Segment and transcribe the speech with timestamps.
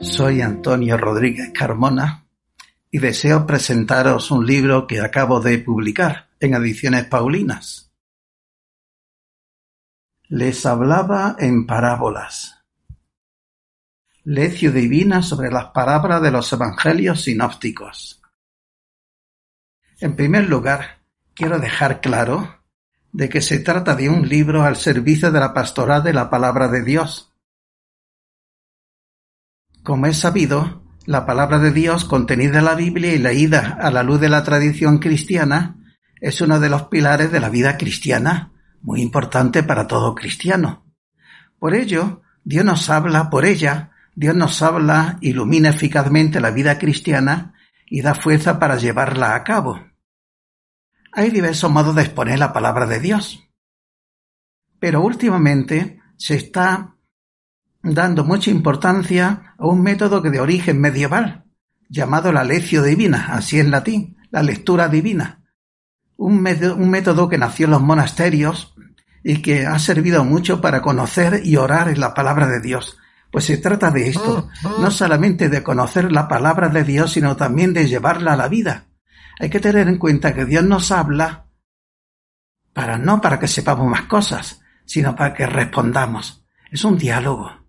[0.00, 2.26] Soy Antonio Rodríguez Carmona
[2.90, 7.90] y deseo presentaros un libro que acabo de publicar en Ediciones Paulinas.
[10.28, 12.59] Les hablaba en parábolas.
[14.32, 18.22] Lección divina sobre las palabras de los evangelios sinópticos.
[19.98, 21.00] En primer lugar,
[21.34, 22.62] quiero dejar claro
[23.10, 26.68] de que se trata de un libro al servicio de la pastoral de la palabra
[26.68, 27.32] de Dios.
[29.82, 34.04] Como es sabido, la palabra de Dios contenida en la Biblia y leída a la
[34.04, 35.74] luz de la tradición cristiana
[36.20, 40.86] es uno de los pilares de la vida cristiana, muy importante para todo cristiano.
[41.58, 47.54] Por ello, Dios nos habla por ella, Dios nos habla, ilumina eficazmente la vida cristiana
[47.86, 49.80] y da fuerza para llevarla a cabo.
[51.12, 53.48] Hay diversos modos de exponer la palabra de Dios.
[54.78, 56.96] Pero últimamente se está
[57.82, 61.44] dando mucha importancia a un método que de origen medieval,
[61.88, 65.42] llamado la lección divina, así en latín, la lectura divina.
[66.16, 68.74] Un, un método que nació en los monasterios
[69.24, 72.99] y que ha servido mucho para conocer y orar en la palabra de Dios.
[73.30, 74.48] Pues se trata de esto,
[74.80, 78.86] no solamente de conocer la palabra de Dios, sino también de llevarla a la vida.
[79.38, 81.46] Hay que tener en cuenta que Dios nos habla
[82.72, 86.44] para no para que sepamos más cosas, sino para que respondamos.
[86.70, 87.68] Es un diálogo.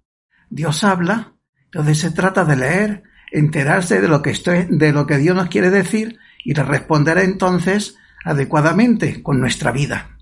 [0.50, 1.34] Dios habla,
[1.66, 5.48] entonces se trata de leer, enterarse de lo que estoy, de lo que Dios nos
[5.48, 7.96] quiere decir y de responder entonces
[8.26, 10.18] adecuadamente con nuestra vida.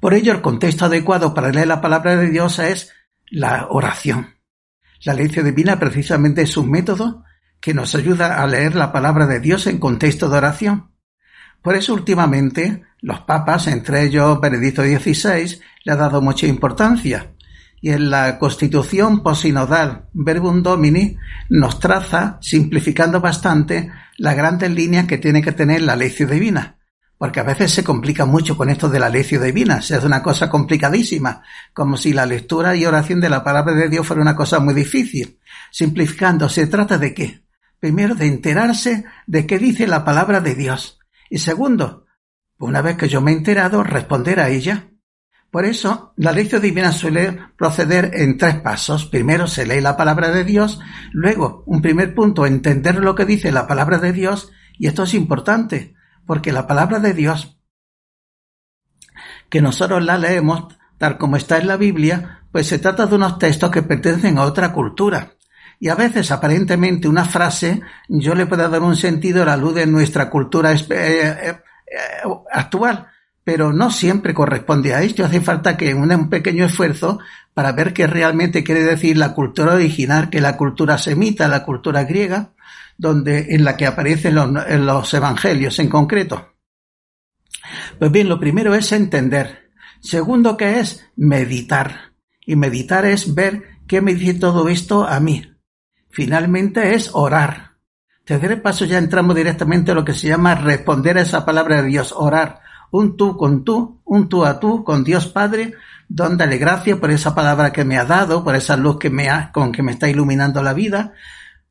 [0.00, 2.92] Por ello, el contexto adecuado para leer la palabra de Dios es
[3.30, 4.36] la oración.
[5.04, 7.24] La lección divina precisamente es un método
[7.60, 10.92] que nos ayuda a leer la palabra de Dios en contexto de oración.
[11.62, 17.32] Por eso últimamente los papas, entre ellos Benedicto XVI, le ha dado mucha importancia
[17.80, 21.16] y en la Constitución posinodal Verbum Domini
[21.50, 26.75] nos traza, simplificando bastante, las grandes líneas que tiene que tener la lección divina.
[27.18, 30.22] Porque a veces se complica mucho con esto de la lección divina, se hace una
[30.22, 34.36] cosa complicadísima, como si la lectura y oración de la palabra de Dios fuera una
[34.36, 35.40] cosa muy difícil.
[35.70, 37.42] Simplificando, se trata de qué?
[37.80, 40.98] Primero, de enterarse de qué dice la palabra de Dios.
[41.30, 42.06] Y segundo,
[42.58, 44.90] una vez que yo me he enterado, responder a ella.
[45.50, 49.06] Por eso, la lección divina suele proceder en tres pasos.
[49.06, 50.80] Primero se lee la palabra de Dios,
[51.12, 55.14] luego, un primer punto, entender lo que dice la palabra de Dios, y esto es
[55.14, 55.95] importante,
[56.26, 57.58] porque la palabra de Dios,
[59.48, 63.38] que nosotros la leemos tal como está en la Biblia, pues se trata de unos
[63.38, 65.32] textos que pertenecen a otra cultura.
[65.78, 69.74] Y a veces, aparentemente, una frase yo le puedo dar un sentido a la luz
[69.74, 71.58] de nuestra cultura eh, eh, eh,
[72.50, 73.08] actual
[73.46, 75.24] pero no siempre corresponde a esto.
[75.24, 77.20] Hace falta que un pequeño esfuerzo
[77.54, 82.02] para ver qué realmente quiere decir la cultura original, que la cultura semita, la cultura
[82.02, 82.54] griega,
[82.98, 86.54] donde, en la que aparecen los, los evangelios en concreto.
[88.00, 89.70] Pues bien, lo primero es entender.
[90.00, 92.14] Segundo, que es meditar.
[92.44, 95.54] Y meditar es ver qué me dice todo esto a mí.
[96.10, 97.76] Finalmente es orar.
[98.24, 101.86] Tercer paso ya entramos directamente a lo que se llama responder a esa palabra de
[101.90, 105.74] Dios, orar un tú con tú, un tú a tú con Dios Padre,
[106.08, 109.52] dándole gracias por esa palabra que me ha dado, por esa luz que me ha,
[109.52, 111.14] con que me está iluminando la vida,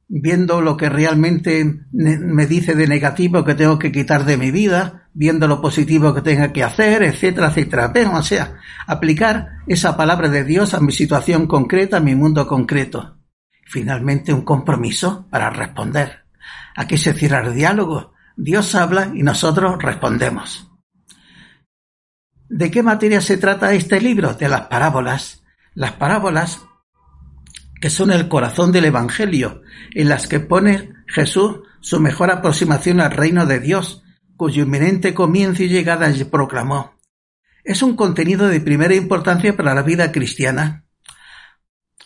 [0.07, 5.09] viendo lo que realmente me dice de negativo que tengo que quitar de mi vida,
[5.13, 7.91] viendo lo positivo que tenga que hacer, etcétera, etcétera.
[7.94, 12.45] Pero, o sea, aplicar esa palabra de Dios a mi situación concreta, a mi mundo
[12.47, 13.18] concreto.
[13.65, 16.25] Finalmente, un compromiso para responder.
[16.75, 18.13] Aquí se cierra el diálogo.
[18.35, 20.69] Dios habla y nosotros respondemos.
[22.50, 24.33] ¿De qué materia se trata este libro?
[24.33, 25.44] De las parábolas.
[25.74, 26.62] Las parábolas
[27.81, 29.62] que son el corazón del Evangelio,
[29.94, 34.03] en las que pone Jesús su mejor aproximación al reino de Dios,
[34.38, 36.95] cuyo inminente comienzo y llegada proclamó.
[37.63, 40.86] Es un contenido de primera importancia para la vida cristiana.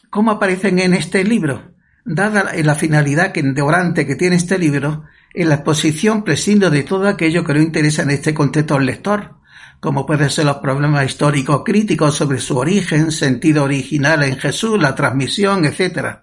[0.10, 1.76] ¿Cómo aparecen en este libro?
[2.06, 5.04] dada la finalidad que orante que tiene este libro,
[5.34, 9.39] en la exposición prescindo de todo aquello que no interesa en este contexto al lector,
[9.80, 14.96] como pueden ser los problemas históricos críticos sobre su origen, sentido original en Jesús, la
[14.96, 16.20] transmisión, etc.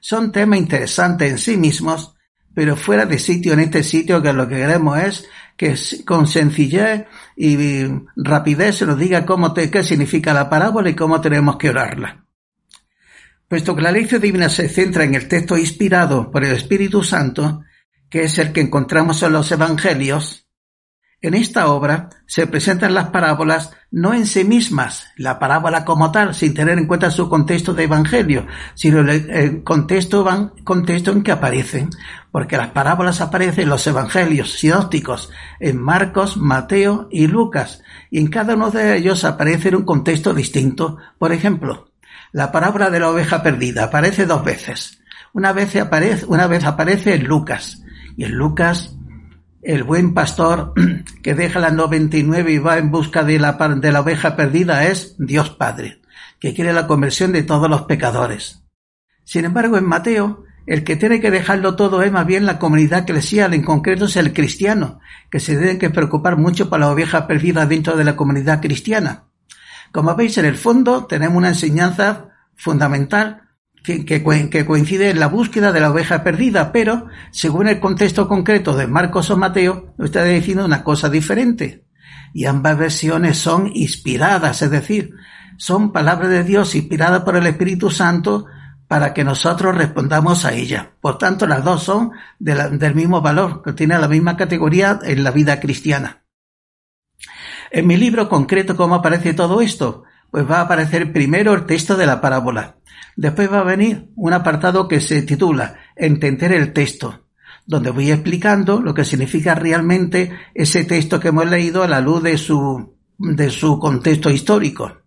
[0.00, 2.14] Son temas interesantes en sí mismos,
[2.54, 7.06] pero fuera de sitio en este sitio que lo que queremos es que con sencillez
[7.36, 7.86] y
[8.16, 12.24] rapidez se nos diga cómo qué significa la parábola y cómo tenemos que orarla.
[13.46, 17.62] Puesto que la lección divina se centra en el texto inspirado por el Espíritu Santo,
[18.08, 20.49] que es el que encontramos en los Evangelios,
[21.22, 26.34] en esta obra se presentan las parábolas no en sí mismas, la parábola como tal,
[26.34, 30.26] sin tener en cuenta su contexto de evangelio, sino el contexto,
[31.12, 31.90] en que aparecen,
[32.30, 38.28] porque las parábolas aparecen en los evangelios sinópticos, en Marcos, Mateo y Lucas, y en
[38.28, 40.98] cada uno de ellos aparece en un contexto distinto.
[41.18, 41.90] Por ejemplo,
[42.32, 45.02] la parábola de la oveja perdida aparece dos veces.
[45.32, 47.82] Una vez aparece, una vez aparece en Lucas,
[48.16, 48.96] y en Lucas
[49.62, 50.72] el buen pastor
[51.22, 55.16] que deja la 99 y va en busca de la, de la oveja perdida es
[55.18, 56.00] Dios Padre,
[56.38, 58.62] que quiere la conversión de todos los pecadores.
[59.24, 63.00] Sin embargo, en Mateo, el que tiene que dejarlo todo es más bien la comunidad
[63.00, 67.26] eclesial, en concreto es el cristiano, que se tiene que preocupar mucho por la oveja
[67.26, 69.24] perdida dentro de la comunidad cristiana.
[69.92, 73.49] Como veis, en el fondo tenemos una enseñanza fundamental
[73.82, 74.22] que,
[74.66, 79.30] coincide en la búsqueda de la oveja perdida, pero según el contexto concreto de Marcos
[79.30, 81.84] o Mateo, está diciendo una cosa diferente.
[82.32, 85.14] Y ambas versiones son inspiradas, es decir,
[85.56, 88.46] son palabras de Dios inspiradas por el Espíritu Santo
[88.86, 90.92] para que nosotros respondamos a ella.
[91.00, 95.30] Por tanto, las dos son del mismo valor, que tienen la misma categoría en la
[95.30, 96.24] vida cristiana.
[97.70, 100.02] En mi libro concreto, ¿cómo aparece todo esto?
[100.30, 102.76] Pues va a aparecer primero el texto de la parábola,
[103.20, 107.26] Después va a venir un apartado que se titula Entender el texto,
[107.66, 112.22] donde voy explicando lo que significa realmente ese texto que hemos leído a la luz
[112.22, 115.02] de su, de su contexto histórico.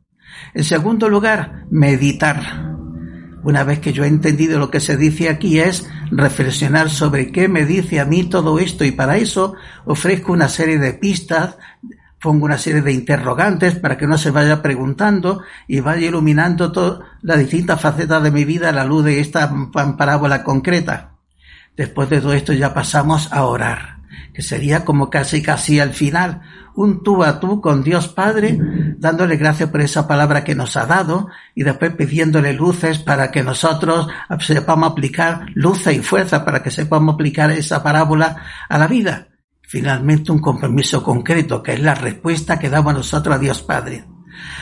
[0.53, 2.75] En segundo lugar, meditar.
[3.43, 7.47] Una vez que yo he entendido lo que se dice aquí es reflexionar sobre qué
[7.47, 9.55] me dice a mí todo esto y para eso
[9.85, 11.57] ofrezco una serie de pistas
[12.23, 17.01] pongo una serie de interrogantes para que uno se vaya preguntando y vaya iluminando todas
[17.21, 19.53] las distintas facetas de mi vida a la luz de esta
[19.97, 21.17] parábola concreta.
[21.75, 23.97] Después de todo esto ya pasamos a orar,
[24.33, 26.41] que sería como casi casi al final,
[26.75, 28.57] un tú a tú con Dios Padre,
[28.97, 33.43] dándole gracias por esa palabra que nos ha dado y después pidiéndole luces para que
[33.43, 34.07] nosotros
[34.39, 38.37] sepamos aplicar luces y fuerza para que sepamos aplicar esa parábola
[38.69, 39.27] a la vida
[39.73, 44.05] finalmente un compromiso concreto, que es la respuesta que damos nosotros a Dios Padre.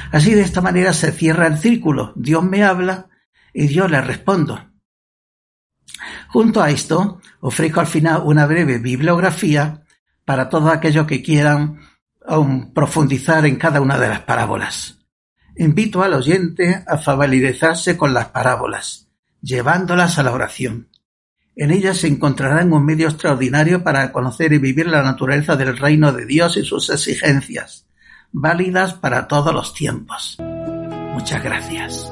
[0.09, 2.13] Así de esta manera se cierra el círculo.
[2.15, 3.09] Dios me habla
[3.53, 4.71] y yo le respondo.
[6.29, 9.83] Junto a esto, ofrezco al final una breve bibliografía
[10.23, 11.81] para todos aquellos que quieran
[12.73, 14.99] profundizar en cada una de las parábolas.
[15.57, 19.09] Invito al oyente a familiarizarse con las parábolas,
[19.41, 20.87] llevándolas a la oración.
[21.55, 26.13] En ellas se encontrarán un medio extraordinario para conocer y vivir la naturaleza del reino
[26.13, 27.85] de Dios y sus exigencias,
[28.31, 30.37] válidas para todos los tiempos.
[31.13, 32.11] Muchas gracias.